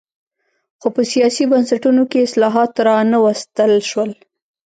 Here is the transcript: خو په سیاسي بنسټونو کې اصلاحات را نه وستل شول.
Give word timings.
خو 0.79 0.87
په 0.95 1.01
سیاسي 1.11 1.43
بنسټونو 1.51 2.03
کې 2.11 2.25
اصلاحات 2.27 2.71
را 2.87 2.97
نه 3.11 3.17
وستل 3.25 3.71
شول. 3.89 4.11